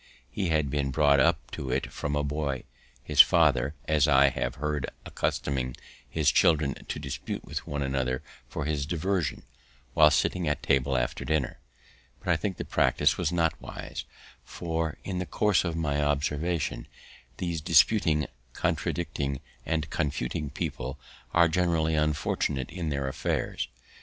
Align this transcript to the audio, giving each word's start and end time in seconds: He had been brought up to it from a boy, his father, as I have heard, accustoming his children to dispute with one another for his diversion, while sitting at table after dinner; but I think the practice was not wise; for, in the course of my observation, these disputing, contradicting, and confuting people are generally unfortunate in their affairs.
He 0.31 0.49
had 0.49 0.71
been 0.71 0.89
brought 0.89 1.19
up 1.19 1.51
to 1.51 1.69
it 1.69 1.91
from 1.93 2.15
a 2.15 2.23
boy, 2.23 2.63
his 3.03 3.21
father, 3.21 3.75
as 3.87 4.07
I 4.07 4.29
have 4.29 4.55
heard, 4.55 4.89
accustoming 5.05 5.75
his 6.09 6.31
children 6.31 6.73
to 6.87 6.97
dispute 6.97 7.45
with 7.45 7.67
one 7.67 7.83
another 7.83 8.23
for 8.47 8.65
his 8.65 8.87
diversion, 8.87 9.43
while 9.93 10.09
sitting 10.09 10.47
at 10.47 10.63
table 10.63 10.97
after 10.97 11.23
dinner; 11.23 11.59
but 12.17 12.29
I 12.29 12.35
think 12.35 12.57
the 12.57 12.65
practice 12.65 13.19
was 13.19 13.31
not 13.31 13.61
wise; 13.61 14.05
for, 14.43 14.97
in 15.03 15.19
the 15.19 15.27
course 15.27 15.63
of 15.63 15.75
my 15.75 16.01
observation, 16.03 16.87
these 17.37 17.61
disputing, 17.61 18.25
contradicting, 18.53 19.39
and 19.67 19.87
confuting 19.91 20.49
people 20.49 20.99
are 21.31 21.47
generally 21.47 21.93
unfortunate 21.93 22.71
in 22.71 22.89
their 22.89 23.07
affairs. 23.07 23.67